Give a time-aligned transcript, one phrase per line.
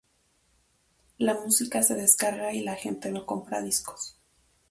[1.19, 4.17] La música se descarga y la gente no compra discos.